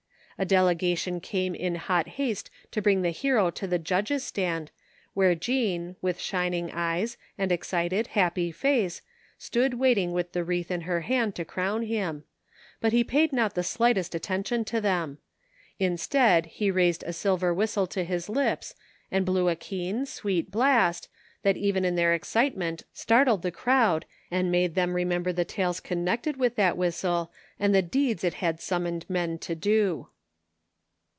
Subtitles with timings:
[0.37, 4.71] A delegation came in hot haste to bring the hero to the judges' stand
[5.13, 9.03] where Jean, with shining eyes and excited, happy face,
[9.37, 12.23] stood waiting with the wreath in her hand to crown him,
[12.79, 15.19] but he paid not the slightest attention to them.
[15.77, 18.73] Instead he raised a silver whistle to his lips
[19.11, 21.07] and blew a keen, sweet blast,
[21.43, 25.05] that even in their excitement startled the crowd and made them 229 THE FINDmG OF
[25.05, 25.33] JASPER HOLT remember
[26.11, 30.07] the tales comiected with that whistle and the deeds it had summoned men to do.